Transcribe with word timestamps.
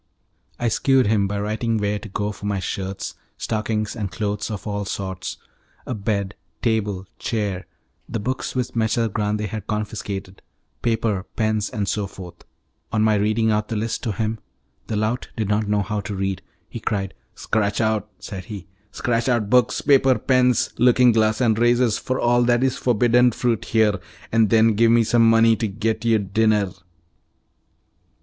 I 0.57 0.67
shewed 0.67 1.05
him 1.05 1.27
by 1.27 1.39
writing 1.39 1.77
where 1.77 1.99
to 1.99 2.09
go 2.09 2.31
for 2.31 2.47
my 2.47 2.57
shirts, 2.57 3.13
stockings, 3.37 3.95
and 3.95 4.11
clothes 4.11 4.49
of 4.49 4.65
all 4.65 4.83
sorts, 4.83 5.37
a 5.85 5.93
bed, 5.93 6.33
table, 6.63 7.05
chair, 7.19 7.67
the 8.09 8.19
books 8.19 8.55
which 8.55 8.75
Messer 8.75 9.07
Grande 9.07 9.41
had 9.41 9.67
confiscated, 9.67 10.41
paper, 10.81 11.27
pens, 11.35 11.69
and 11.69 11.87
so 11.87 12.07
forth. 12.07 12.43
On 12.91 13.03
my 13.03 13.13
reading 13.13 13.51
out 13.51 13.67
the 13.67 13.75
list 13.75 14.01
to 14.01 14.11
him 14.11 14.39
(the 14.87 14.95
lout 14.95 15.29
did 15.37 15.49
not 15.49 15.67
know 15.67 15.83
how 15.83 15.99
to 16.01 16.15
read) 16.15 16.41
he 16.67 16.79
cried, 16.79 17.13
"Scratch 17.35 17.79
out," 17.79 18.09
said 18.17 18.45
he, 18.45 18.65
"scratch 18.91 19.29
out 19.29 19.51
books, 19.51 19.81
paper, 19.81 20.17
pens, 20.17 20.73
looking 20.79 21.11
glass 21.11 21.39
and 21.39 21.59
razors, 21.59 21.99
for 21.99 22.19
all 22.19 22.41
that 22.41 22.63
is 22.63 22.75
forbidden 22.75 23.31
fruit 23.33 23.65
here, 23.65 23.99
and 24.31 24.49
then 24.49 24.73
give 24.73 24.89
me 24.89 25.03
some 25.03 25.29
money 25.29 25.55
to 25.57 25.67
get 25.67 26.03
your 26.03 26.17
dinner." 26.17 26.71